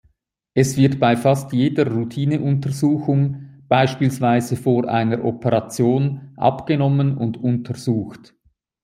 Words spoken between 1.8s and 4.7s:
Routineuntersuchung, beispielsweise